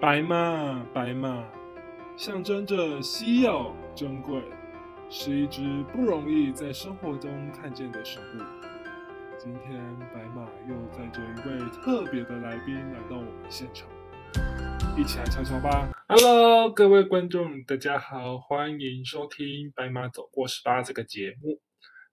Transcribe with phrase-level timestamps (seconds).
[0.00, 1.44] 白马，白马，
[2.16, 4.40] 象征着稀有珍贵，
[5.10, 5.60] 是一只
[5.92, 8.42] 不容易在生活中看见的生物。
[9.36, 13.88] 今天，白马又载着一位特别的来宾来到我们现场，
[14.96, 15.90] 一起来瞧瞧吧。
[16.06, 21.60] Hello，各位观众，大家好，欢迎收听《白马走过十八》这个节目。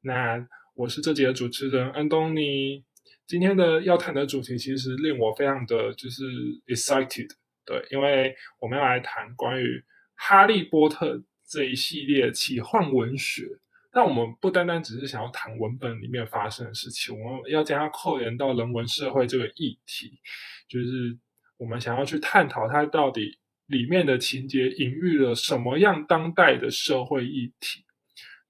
[0.02, 0.43] 那
[0.73, 2.83] 我是这节的主持人安东尼。
[3.27, 6.23] 今天的要谈的主题其实令我非常的就是
[6.65, 7.29] excited。
[7.66, 9.66] 对，因为我们要来谈关于
[10.16, 11.16] 《哈利波特》
[11.48, 13.48] 这一系列奇幻文学，
[13.91, 20.20] 但我们不单单只是想要谈文本里面发生的事情，我们要将它扣连到人文社会这个议题，
[20.67, 21.17] 就是
[21.58, 27.84] 我们想要去探讨它到底里面的情节隐喻了什么样当代的社会议题。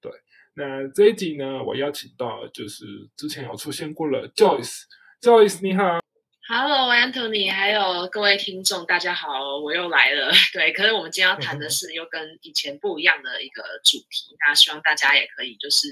[0.02, 0.11] 对，
[0.55, 6.05] 那这一集呢，我邀请到就是之前有出现过了 Joyce，Joyce 你好。
[6.48, 10.31] Hello，Anthony，还有各位听众，大家好，我又来了。
[10.53, 15.88] 对，可是我们今天要谈的是又跟以前不一样的一个主题，那希望大家也可以就是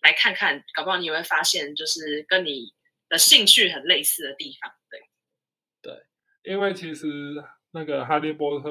[0.00, 2.72] 来看看，搞不好你会发现，就是跟你
[3.10, 4.72] 的兴趣很类似的地方。
[4.90, 4.98] 对，
[5.82, 7.06] 对，因为其实
[7.72, 8.70] 那个《哈利波特》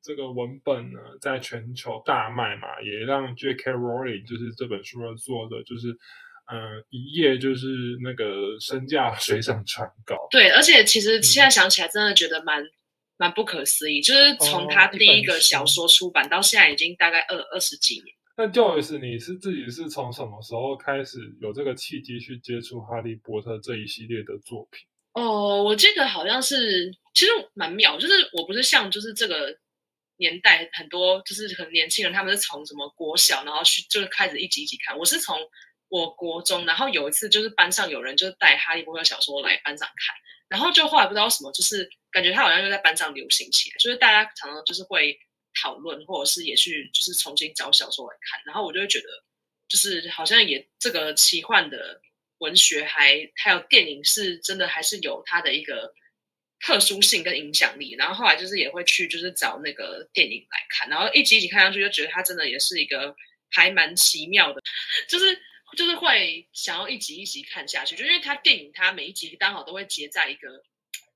[0.00, 3.72] 这个文本呢，在全球大卖嘛，也让 J.K.
[3.72, 5.98] Rowling 就是这本书的作者，就是。
[6.48, 7.66] 嗯，一夜就是
[8.04, 8.24] 那个
[8.60, 10.14] 身价水涨船高。
[10.30, 12.64] 对，而且其实现在想起来，真的觉得蛮
[13.16, 14.00] 蛮不可思议。
[14.00, 18.14] 就是从他第一个小说出版到现在，已经大概二二十几年。
[18.36, 24.86] 那 Joyce，你是自己是从什么时候开始有这个契机去接触《哈利波特》这一系列的作品？
[25.14, 29.52] 哦，我记得好像是，其实蛮妙，就是我不是像就是这个
[30.18, 35.36] 年代很多就是很年轻人，他们是从什么国小然后去就是开始一集一集看，我是从。
[35.88, 40.16] 我国中，然后有一次就是班上有人就是带《哈利波特》小说来班上看，
[40.48, 45.16] 然后就后来不知道什么，就是感觉他好像又在班上流行起来，就是大家常常就是会
[45.62, 49.06] 讨论，或者是也去就是重新找小说来看，然后我就会觉得，
[49.68, 52.00] 就是好像也这个奇幻的
[52.38, 55.94] 文学还还有电影是真的还是有它的一个
[56.58, 63.14] 特殊性跟影响力，然后后来就是也会去就是找那个电影来看，然后一集一集看上去就觉得它真的也是一个
[63.50, 64.60] 还蛮奇妙的，
[65.08, 65.40] 就是。
[65.76, 70.64] 就是会想要一集一集看下去，就因为它电影它每一集刚好都会结在一个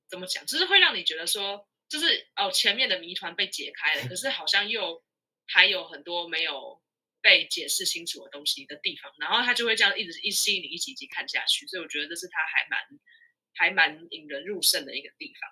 [0.09, 5.03] 怎么讲，就是会让你觉得说，就是哦前面的谜团被解开了，可是好像又
[5.47, 6.81] 还有很多没有
[7.21, 12.79] 被解释清楚的东西的地方，然后他就会这样一直一吸引你一集一集看下去，所以我觉得这是他还蛮
[13.55, 15.51] 还蛮引人入胜的一个地方。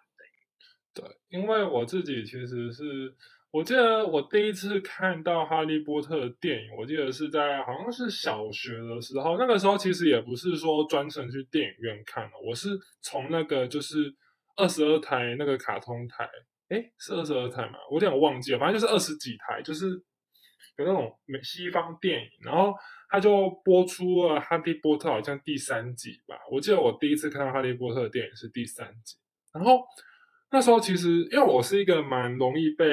[0.95, 3.17] 对，对，因为我自己其实是。
[3.51, 9.39] 我记得我第一次看到《哈利波特》的电影，我记得是在好像是小学的时候。
[9.39, 12.69] 那个时候其实也不是说专程去电影院看的，我是
[13.01, 14.15] 从那个就是
[14.57, 16.29] 二十二台那个卡通台，
[16.69, 17.79] 哎，是二十二台嘛？
[17.91, 19.87] 我有点忘记了，反正就是二十几台，就是
[20.77, 22.75] 有那种美西方电影，然后
[23.09, 26.37] 他就播出了《哈利波特》好像第三集吧。
[26.53, 29.17] 我记得我第一次看到《哈利波特》的电影是第三集，
[29.55, 29.83] 然后
[30.51, 32.85] 那时候其实因为我是一个蛮容易被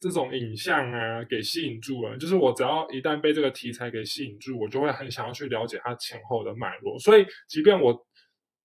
[0.00, 2.16] 这种影像啊，给吸引住了。
[2.16, 6.98] 就是我只要一旦被这个题材给吸引住，我就会很想要去了解它前后的脉络。
[6.98, 7.94] 所以，即便我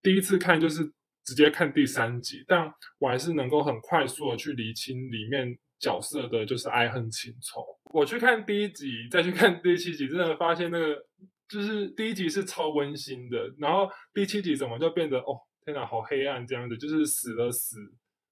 [0.02, 0.90] 第一次看就是
[1.26, 7.66] 直接看第三集，但我还是能够很快速的去理清里面角色的就是爱恨情仇。
[7.94, 11.06] 我去看第一集，再去看第七集，真的发现那个
[11.50, 17.78] 就是第一集是超温馨的，然后第七集怎么就变得哦天哪，好黑暗这样子，就是死了死，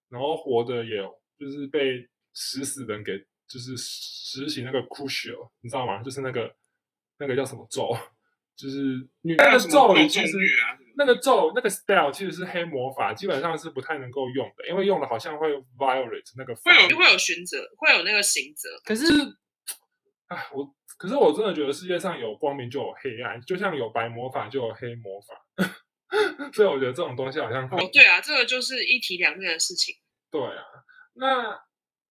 [0.10, 1.02] 然后活的也
[1.38, 2.08] 就是被。
[2.34, 3.18] 死死人给
[3.48, 6.02] 就是实行那个 crucial，你知道吗？
[6.02, 6.56] 就是那个
[7.20, 7.96] 那个叫什么咒，
[8.56, 10.38] 就是那个咒其实
[10.96, 18.70] 那个咒那个 style 其实是黑魔法，基本上是不太能够用的，因为用了好像会 violate 那个会有会有刑责，会有那个行者。
[18.84, 19.06] 可是，
[20.28, 25.70] 哎，我可是我真的觉得世界上有光明就有黑暗，就像有白魔法就有黑魔法，
[26.54, 29.96] 所以我觉得这种东西好像哦，对啊，这个就是一体两面的事情。
[30.32, 30.64] 对啊，
[31.14, 31.62] 那。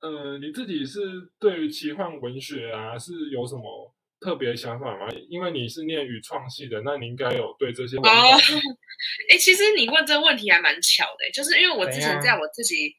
[0.03, 1.01] 呃，你自己是
[1.39, 5.07] 对于奇幻文学啊是有什么特别想法吗？
[5.29, 8.03] 因为你是念语创系的，那你应该有对这些哦。
[9.31, 12.97] 哎，其实你问这个问题还蛮巧的，就是因为我之前在我自己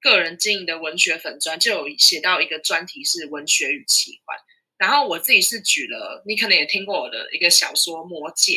[0.00, 4.38] 个人经营的文学粉专就有写到一个专题是文学与奇幻，
[4.78, 8.52] 然后我自己是举了，你可能也听过我的一个小说《魔戒》，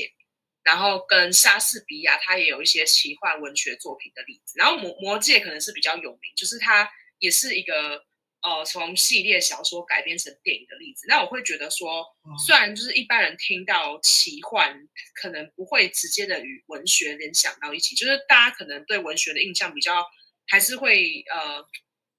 [0.63, 6.89] 然后跟莎士比亚他也有一些奇幻文学作品的例子，然后《魔魔戒》可能是比较有名，就是他。
[7.19, 8.03] 也是一个
[8.41, 11.05] 呃，从系列小说改编成电影的例子。
[11.07, 12.05] 那我会觉得说，
[12.45, 20.05] 虽然就是一般人听到奇幻，可能不会直接的与文学联想到一起，就是大家可能对文学的印象比较
[20.47, 21.67] 还是会呃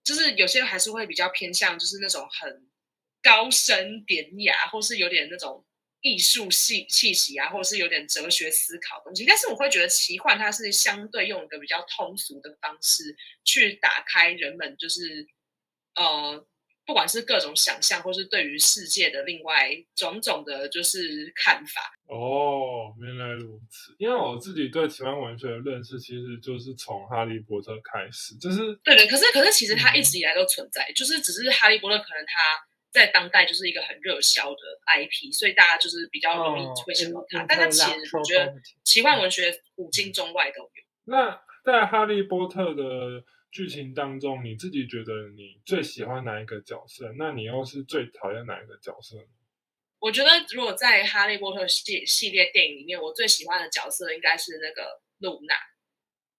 [0.05, 2.69] 就是有些还是会比较偏向，就是那种很
[3.23, 5.65] 高深典雅，或是有点那种
[6.01, 9.25] 艺术气气息啊，或者是有点哲学思考的东西。
[9.25, 15.27] 但是我会觉得奇幻它是相对用一个比较通俗的方式去打开人们，就是
[15.95, 16.47] 呃。
[16.87, 21.81] 不管是各种想象，或是对于世界的另外种种的，就是看法。
[22.09, 23.95] 哦，原来如此。
[23.97, 29.07] 因为我自己对奇幻文学的认识，其实就是从《哈利波特》开始，就是对对。
[29.07, 32.59] 可是，可是其实它一直以来都存在，就是只是《哈利波特》可能它
[32.91, 34.57] 在当代就是一个很热销的
[34.87, 37.45] IP，所以大家就是比较容易会想到它。
[37.45, 38.55] 但它其实我觉得
[38.85, 40.71] 奇幻文学古今中外都有。
[41.05, 43.25] 那在《哈利波特》的。
[43.53, 47.13] 剧情当中，你自己觉得你最喜欢哪一个角色？
[47.19, 49.25] 那你又是最讨厌哪一个角色呢？
[49.99, 55.57] 我觉得，如果在《哈利波特》系系列电影里面，我最喜欢的角色应该是那个露娜。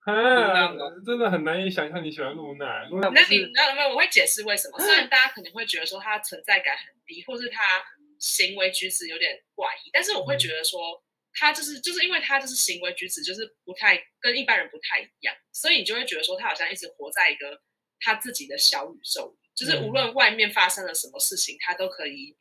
[0.12, 0.74] 啊，
[1.06, 2.88] 真的很难以想象你喜欢露娜。
[3.14, 4.80] 那你那那我会解释为什么。
[4.84, 7.84] 虽然大家可能会觉得说她存在感很低，或是她
[8.20, 11.04] 行为举止有点怪异，但是我会觉得说。
[11.34, 17.58] 她就是就是因为她就是行为举止就是不太跟一般人不太一样，所以你就会觉得说她好像一直活在一个
[18.02, 22.36] 她自己的小宇宙里，就是无论外面发生了什么事情，她都可以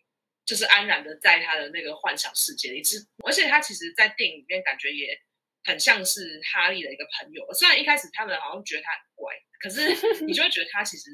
[0.45, 2.83] 就是安然的在他的那个幻想世界里。
[2.83, 5.17] 是而且他其实，在电影里面感觉也
[5.65, 7.47] 很像是哈利的一个朋友。
[7.55, 9.81] 虽然一开始他们好像觉得他很乖，可是
[10.25, 11.11] 你就会觉得他其实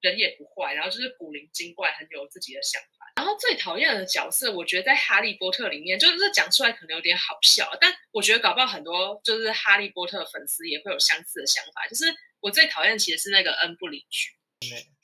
[0.00, 3.06] 人也不坏，然后就是古灵精怪，很有自己的想法。
[3.16, 11.86] 然后最讨厌的角色，我觉得在《哈利波特》里面，就是讲出来可能有点好笑，但我觉得搞不好很多就是《哈利波特》粉丝也会有相似的想法。
[11.88, 12.06] 就是
[12.40, 14.30] 我最讨厌其实是那个恩布里居，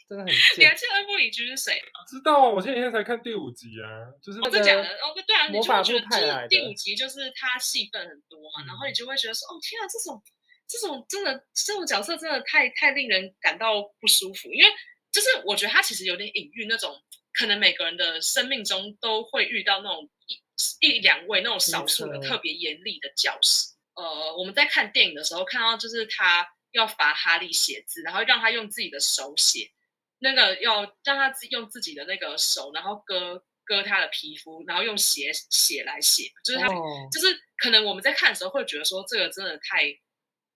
[0.09, 0.33] 真的很。
[0.59, 2.01] 你还记得恩布里居是谁吗？
[2.09, 10.23] 知道啊，我前几天才看第五集啊，就是我在讲的哦，对啊，你就会觉得就是第五集就是他戏份很多嘛，然后你就会觉得说，哦天啊，这种
[10.67, 14.71] 这种真的这种角色真的太太令人感到不舒服，因为
[15.13, 17.01] 就是我觉得他其实有点隐喻那种。
[17.35, 23.69] 可能每个人的生命中都会遇到那种一一两位那种少数的特别严厉的教师。
[23.95, 29.71] 呃，我们在看电影的时候看到，就是他要罚哈利写字，然后让他用自己的手写，
[30.19, 39.99] 那个要让他自用自己的那个手，然后割割他的皮肤，然后用血血来写，就是他就是可能我们在看的时候会觉得说这个真的太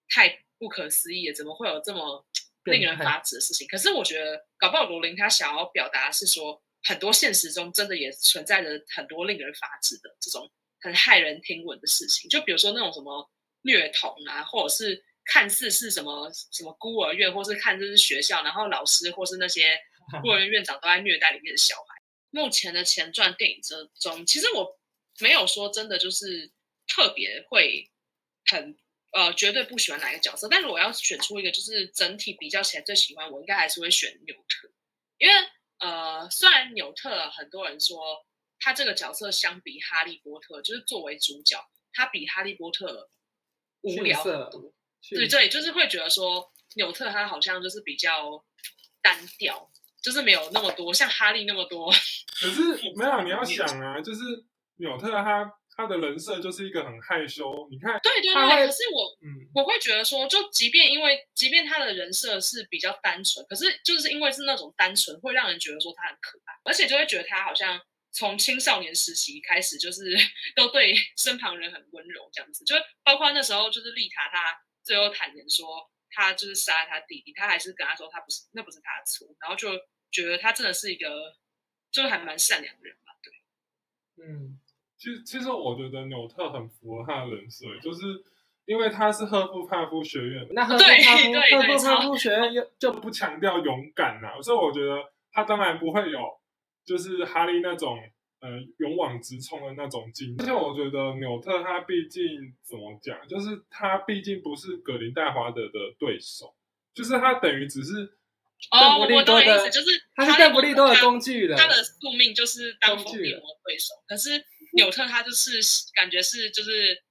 [0.08, 2.26] 太不可思议了，怎么会有这么
[2.64, 3.66] 令人发指的事情？
[3.68, 6.62] 可是我觉得搞不好罗琳他想要表达是说。
[6.84, 10.50] 很多现实中真的也存在着很多令人发指的这种
[10.80, 13.30] 很骇人听闻的事情，就比如说那种什么
[13.60, 19.79] 虐童啊，或者是看似是什么什么孤儿院，或是看这是学校，然后老师或是那些
[20.20, 22.02] 孤儿院院长都在虐待里面的小孩。
[22.31, 24.79] 目前的前传电影之中，其实我
[25.20, 26.50] 没有说真的就是
[26.87, 27.90] 特别会
[28.44, 28.76] 很
[29.12, 34.70] 呃绝对不喜欢哪一个角色，但是我要选出一个就是整体比较起来最喜欢，我应该还是会选纽特，
[35.17, 35.34] 因为。
[35.79, 38.25] 呃，虽然纽特很多人说
[38.61, 41.58] 他这个角色相比哈利波特，就是作为主角，
[41.93, 43.11] 他比哈利波特
[43.81, 44.73] 无聊很多。
[45.10, 48.44] 对对，就是会觉得说纽特他好像就是比较
[49.02, 49.70] 单调，
[50.02, 51.93] 就是没有那么多像哈利那么多。
[52.40, 52.62] 可是
[52.96, 54.20] 没有，你要想啊，就是
[54.76, 55.52] 纽特他。
[55.75, 58.66] 他的人设就是一个很害羞，你看，对对对。
[58.66, 67.81] 可是我，嗯，我会觉得说，就即便因为，即便他的人设是比较单纯，可是就是因为是那种单纯，会让人觉得说他很可爱，而且就会觉得他好像
[68.12, 70.15] 从青少年时期开始，就是
[70.55, 72.62] 都对身旁人很温柔这样子。
[72.67, 79.70] 就包括那时候，就是丽塔，他最后坦言说，他就是杀了他弟弟，他还是跟他说他不是，那不是他的错，然后就
[80.10, 81.34] 觉得他真的是一个，
[81.91, 83.12] 就还蛮善良的人吧？
[83.22, 84.58] 对，嗯。
[84.98, 88.22] 其实，其实我觉得纽特很符合他的人设，就是
[88.67, 96.20] 因为他是赫夫帕夫学院，那赫夫帕夫赫夫帕夫学院又就不强调勇敢呐，所以我觉得他当然不会有
[96.84, 97.98] 就是哈利那种
[98.43, 100.37] 呃勇往直冲的那种劲。
[100.39, 102.22] 而且我觉得纽特他毕竟
[102.63, 106.55] 怎么讲，就是他毕竟不是格林戴华德的对手，
[106.93, 108.19] 就是他等于只是。
[108.70, 113.93] 哦，我懂的意思，就是他是邓布利多的工具人，他的宿命就是当伏地魔对手。
[114.06, 114.31] 可是
[114.75, 115.58] 纽特他就是
[115.96, 117.03] 感觉是就是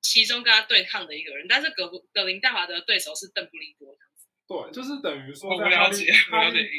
[0.00, 3.94] 其中跟他对抗的一个人，但是格格林戴华德的对手是邓布利多
[4.48, 6.06] 对，就是等于说在哈利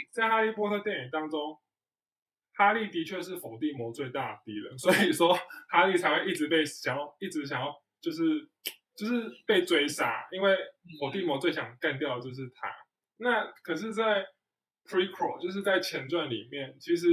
[0.09, 1.55] 在哈利波特电影当中，
[2.57, 5.37] 哈利的确是否地魔最大的敌人，所以说
[5.69, 8.49] 哈利才会一直被想要一直想要就是
[8.95, 10.57] 就是被追杀，因为
[10.99, 12.67] 伏地魔最想干掉的就是他。
[13.17, 14.25] 那可是，在
[14.85, 17.07] prequel 就是在前传里面，其实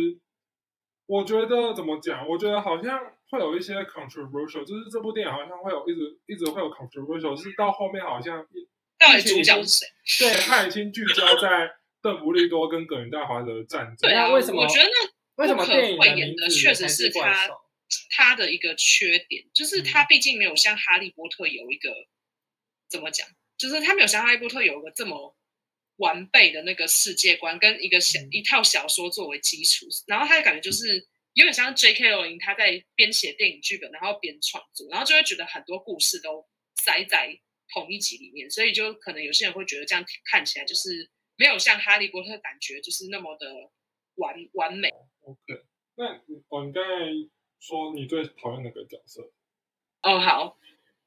[1.06, 2.28] 我觉得怎么讲？
[2.28, 8.46] 我觉得好像会有一些 controversial，就是这部电影好像会有一直一直会有 controversial，就是到后面好像
[8.98, 10.26] 到底主角是谁？
[10.26, 11.70] 对，他已经聚焦在
[12.02, 14.08] 邓布利多跟葛林戴华的战争。
[14.08, 17.48] 对啊，为什么我觉得那为什么不可电影讳言的确实是他？
[18.10, 21.94] 他的一个缺点，就是嗯他毕竟没有像哈利波特有一个
[22.88, 25.36] 怎么讲，就是他没有像哈利波特有一个这么
[25.96, 32.10] 完备的那个世界观跟一个小、嗯一套小说作为基础，然后他的感觉就是有点像 J.K.
[32.10, 36.48] 罗琳他在编写电影剧本，然后边创作，然后就会觉得很多故事都
[36.82, 37.38] 塞在
[37.72, 43.46] 同一集里面，所以就可能有些人会觉得这样看起来就是没有像哈利波特感觉就是那么的
[44.14, 44.88] 完完美。
[45.24, 45.64] OK，
[45.96, 46.90] 那你哦，你刚才
[47.60, 49.22] 说你最讨厌哪个角色？
[50.02, 50.58] 哦，好，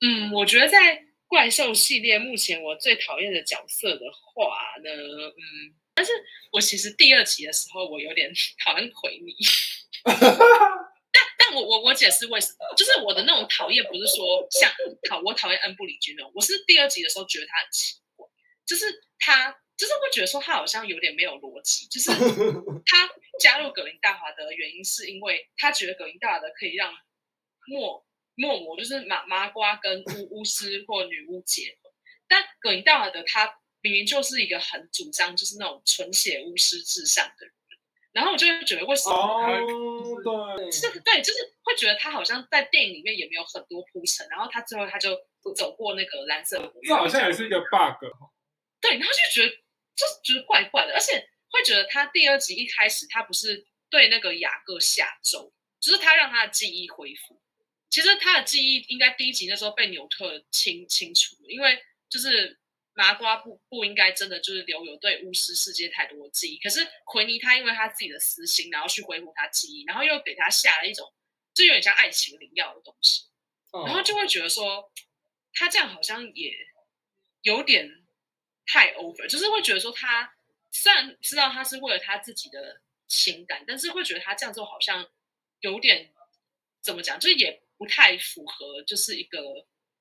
[0.02, 6.12] 嗯，我觉得在怪兽系列目前我最讨厌的角色的话呢，嗯，但是
[6.52, 8.32] 我其实第二集的时候我有点
[8.66, 9.36] 讨厌奎尼，
[10.04, 14.72] 但但我我我解释为什么，就是我的那种讨厌不是说像
[15.08, 18.28] 讨我讨厌恩布里君哦，我是第二集的时候觉得他很奇怪，
[18.66, 18.86] 就是
[19.20, 22.10] 他就是会觉得说他好像有点没有逻辑，就是
[22.86, 26.92] 他加入葛林大华德的原因是因为他觉得葛林大华德可以让
[27.68, 28.06] 莫
[28.36, 31.92] 莫魔就是麻麻瓜跟巫 巫师或女巫结合，
[32.28, 37.54] 但葛林大华德他明明就是一个很主张就是那种纯血巫师至上的人，
[38.12, 45.16] 然后我就会觉得为什么他会哦，对，就是对，就是会觉得他好像在电影里面也没有很多铺陈，然后他最后他就
[45.56, 48.04] 走过那个蓝色火这好像也是一个 bug。
[48.82, 49.56] 对，然后就觉得
[49.98, 57.42] 就是觉得怪怪的，而且会觉得他第二集一开始他不是对那个雅各下咒，就是他让他的记忆恢复。
[57.89, 62.60] 其实他的记忆应该第一集那时候被纽特清清除了，因为就是
[62.94, 66.60] 麻瓜不不应该真的就是留有对巫师世界太多的记忆。
[66.60, 71.12] 可是奎尼他因为他自己的私心，然后去恢复他记忆，然后又给他下了一种
[71.54, 73.24] 就有点像爱情灵药的东西。
[73.86, 74.92] 然后就会觉得说，
[75.54, 76.51] 他这样好像也
[77.42, 77.89] 有点
[78.68, 80.32] 太 over，就是会觉得说他
[80.70, 85.08] 虽然知道他是为了他自己的情感，但是会觉得他这样做好像
[85.62, 86.12] 有点
[86.82, 89.40] 怎么讲，就是也不太符合就是一个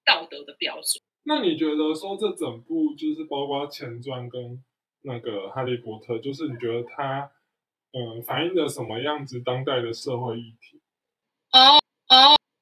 [0.04, 1.02] 道德的标准。
[1.22, 4.62] 那你觉得说这整部就是包括前传跟
[5.02, 7.30] 那个哈利波特，就是你觉得它
[7.92, 10.80] 嗯反映了什么样子当代的社会议题？
[11.52, 11.78] 哦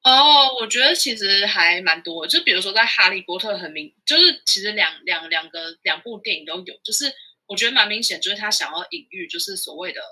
[0.04, 7.10] 哦，我觉得其实还蛮多，就比如说在《哈利波特》很明，就是其实两两两个两部电影都有，就是
[7.46, 10.02] 我觉得蛮明显，就是他想要隐喻就是所谓的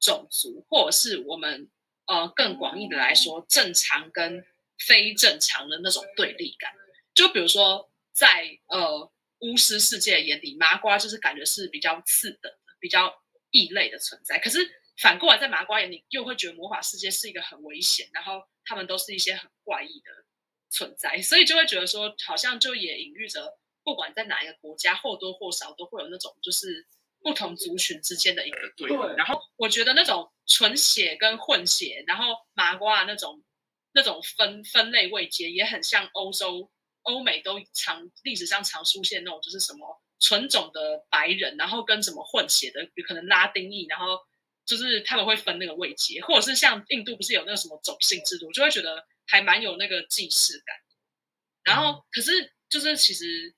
[0.00, 1.70] 种族，或者是我们
[2.06, 4.44] 呃更广义的来说，正常跟
[4.84, 6.72] 非正常的那种对立感。
[7.14, 13.22] 就比如说在呃巫师世界眼里，麻瓜就是感觉是比较次等的、比较
[13.52, 14.58] 异类的存在，可是
[14.98, 20.10] 反过来在麻瓜眼里又会觉得魔法世界是一个很危险，然后他们都是一些很怪异的
[20.70, 26.86] 存在，所以就会觉得说，好像就也隐喻着，不管在哪一个国家，或多或少都会有那种就是
[27.20, 33.42] 不同族群之间的一个对然后我觉得那种纯血跟混血，然后麻瓜的那种
[33.92, 36.70] 那种分分类位阶，也很像欧洲、
[37.02, 44.18] 欧美都常历史上常出现那种，就是什么纯种的白人，然后跟什么混血的，有可能拉丁裔，然后
[44.66, 50.76] 就是他们会分那个位阶，或者是像印度不是有那个什么种姓制度，就会觉得还蛮有那个既视感。
[51.62, 53.54] 然后可是就是其实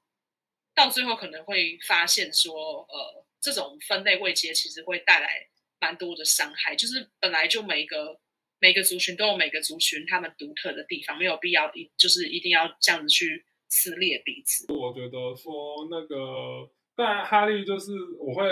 [0.74, 5.48] 到最后可能会发现说，呃，这种分类位阶其实会带来
[5.80, 8.20] 蛮多的伤害，就是本来就每个
[8.60, 14.72] 每个族群都有每个族群他们独特的地方，没有必要一就是一定要这样子去撕裂彼此。
[14.72, 18.44] 我觉得说那个，当然哈利就是我会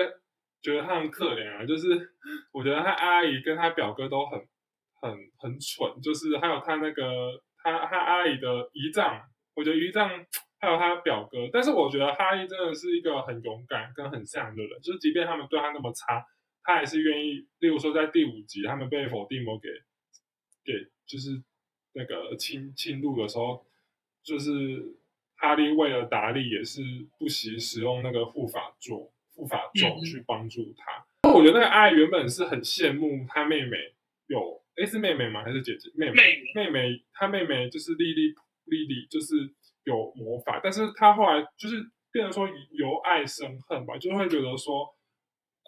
[0.62, 2.14] 觉得他很可怜啊，就是
[2.52, 4.38] 我觉得他阿姨跟他表哥都很
[5.00, 9.20] 很很蠢，就是还有他那个他他阿姨的姨丈，
[9.54, 10.08] 我觉得姨丈
[10.58, 16.24] 还有他表哥，但是我觉得哈利真的是一个很勇敢跟很善良的人，就是即便他们对他那么差，
[16.64, 19.68] 他还是愿意，例如说在第五集他们被否定魔给
[20.64, 20.72] 给
[21.06, 21.42] 就是
[21.92, 23.66] 那个侵侵入的时候，
[24.24, 24.96] 就是
[25.36, 26.80] 哈利为了达利也是
[27.18, 31.30] 不惜使用那个护法咒护法咒嗯嗯去帮助他。
[31.30, 33.76] 我觉得那个阿姨原本是很羡慕她妹妹
[34.26, 35.44] 有，诶是妹妹吗？
[35.44, 35.90] 还是姐姐？
[35.94, 39.34] 妹妹妹妹妹，她妹妹就是莉莉莉莉，就是
[39.84, 41.76] 有魔法，但是她后来就是
[42.10, 44.88] 变成说由爱生恨吧，就会觉得说，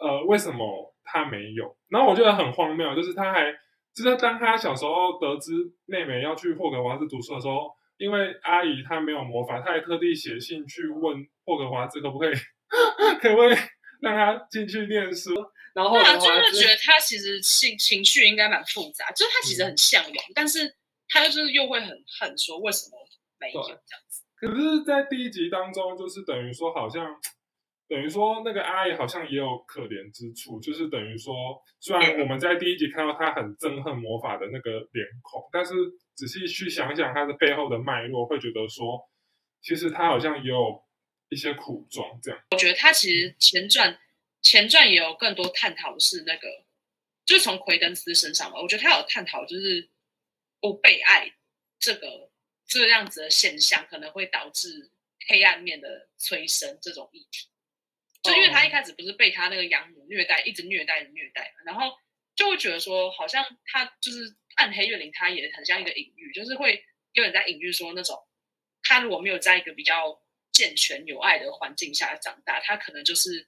[0.01, 1.77] 呃，为什么她没有？
[1.89, 3.53] 然后我觉得很荒谬，就是她还
[3.95, 5.53] 就是当他小时候得知
[5.87, 12.35] 妹妹要去霍格华兹读书的时候，因为阿姨她没有魔法，她还特地写信去问霍格华兹可不可以，
[13.21, 13.57] 可不可以
[14.01, 15.35] 让他进去念书。
[15.75, 20.75] 然后就是觉得他其实情情绪应该蛮复杂，就是他其实很向往，但是
[21.09, 22.99] 他就是又会很恨，说为什么
[23.39, 24.25] 没有这样子。
[24.35, 27.15] 可是，在第一集当中，就是等于说好像
[27.89, 31.35] 等于说那个阿姨好像也有可怜之处，就是等于说，
[31.79, 35.75] 虽然我们在第一集看到她很憎恨魔法的那个脸孔，但是
[36.15, 38.99] 仔细去想想她的背后的脉络，会觉得说，
[39.63, 40.83] 其实她好像也有
[41.31, 42.21] 一些苦衷。
[42.23, 43.99] 这样，我觉得他其实前传
[44.43, 46.65] 前传也有更多探讨是那个，
[47.25, 49.89] 就是从奎登斯身上吧，我觉得他有探讨就是
[50.61, 51.35] 不被爱
[51.79, 52.31] 这个
[52.67, 54.91] 这样子的现象，可能会导致
[55.27, 57.49] 黑暗面的催生这种议题。
[58.23, 61.97] 就因为他一开始不是被他那个养母虐待，一直虐待虐待，然后
[62.35, 68.19] 就会觉得说，好像他就是暗黑月灵，他也很像一个隐喻，就是会有人在隐喻说，那种
[68.83, 70.21] 他如果没有在一个比较
[70.59, 73.47] 健全有爱的环境下长大，他可能就是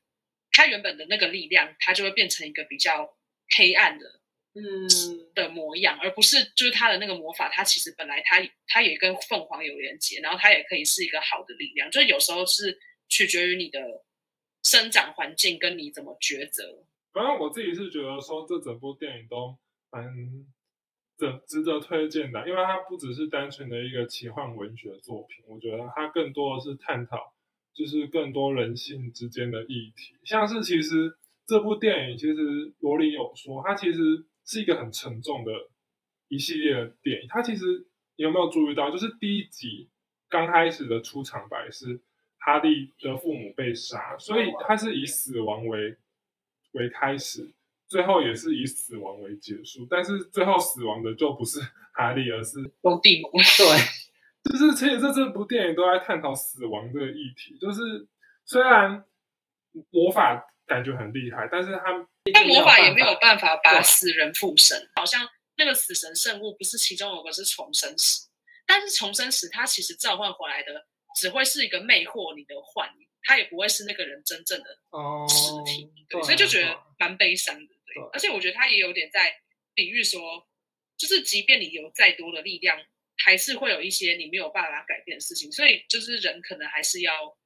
[0.52, 3.18] 他原本的那个力量，他就会变成一个比较
[3.56, 4.20] 黑暗的，
[4.54, 4.88] 嗯
[5.34, 8.36] 的模样，而不是就是他的那个魔法，他其实本来他
[8.68, 13.80] 他也跟凤凰有连接，然后他也可以是一个好的力量，就是有时候是取决于你的。
[14.62, 16.84] 生长环境跟你怎么抉择？
[17.14, 19.58] 反正我自己是觉得说，这整部电影都
[19.90, 20.04] 蛮
[21.20, 27.34] 值值得推荐的，因为它不只是单纯的一个奇幻文学作品，我觉得它更多的是探讨，
[27.74, 30.16] 就是更多人性之间的议题。
[30.24, 35.52] 像是其实这部电影，其实罗琳有说，它其实是一个很沉重的
[36.28, 37.28] 一系列的电影。
[37.28, 37.86] 它其实
[38.16, 39.90] 你有没有注意到，就是第一集
[40.28, 42.00] 刚开始的出场白是。
[42.42, 45.94] 哈利的父母被杀，所以他是以死亡为
[46.72, 47.52] 为开始，
[47.90, 49.86] 最后也是以死亡为结束。
[49.90, 51.60] 但是最后死亡的就不是
[51.92, 53.30] 哈利，而是伏地魔。
[53.32, 57.58] 对，就是其实这这部电影都在探讨死亡这个议题。
[57.60, 58.08] 就是
[58.46, 59.04] 虽然
[59.90, 64.88] 魔法感觉很厉害，但是他但魔法也没有办法把死人复生。
[64.94, 68.28] 好像那个死神圣物不是其中有个是重生石，
[68.66, 70.86] 但是重生石它其实召唤回来的。
[71.16, 74.66] 只会是一个魅惑你的幻影，他也不会是那个人真正的
[75.28, 78.02] 实体，对，所以就觉得蛮悲伤的，对。
[78.12, 79.40] 而且我觉得他也有点在
[79.74, 80.46] 比喻说，
[80.96, 82.78] 就是即便你有再多的力量，
[83.18, 87.36] 还是会有一些你没有办法改变的事情，所以就是人可能还是要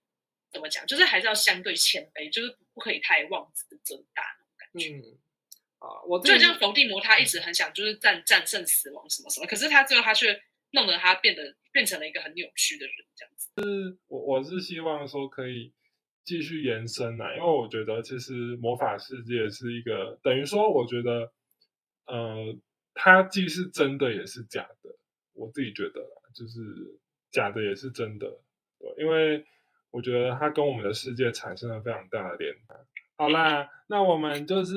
[0.52, 4.88] 怎么讲，就是还是要相对谦卑，就是不可以太妄自尊大那种感觉。
[4.94, 5.18] 嗯，
[5.78, 13.50] 啊，我就像伏地魔，他一直很想就是战战胜死亡什么什么，可是他最后他却弄得他变得变成了一个很扭曲的人，这样子。
[13.56, 15.72] 是我我是希望说可以
[16.24, 21.32] 继续延伸啊，因为我觉得其实魔法世界是一个等于说，我觉得
[22.06, 22.56] 呃，
[22.94, 24.96] 它既是真的也是假的。
[25.34, 26.00] 我自己觉得
[26.34, 26.60] 就是
[27.32, 28.26] 假的也是真的，
[28.78, 29.44] 对，因为
[29.90, 32.60] 我觉得它跟我们的世界产生了非常大的连接。
[33.16, 34.74] 好啦，那我们就是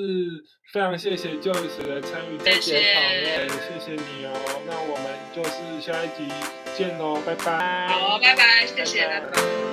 [0.72, 4.34] 非常谢谢 Joyce 的参与这节讨论，谢谢你哦。
[4.68, 6.28] 那我们就是下一集
[6.76, 7.88] 见喽，拜拜。
[7.88, 9.67] 好，拜拜，谢谢，拜拜。